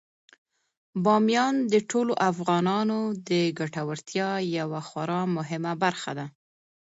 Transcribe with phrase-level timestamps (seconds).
[1.03, 6.25] بامیان د ټولو افغانانو د ګټورتیا یوه خورا مهمه برخه ده.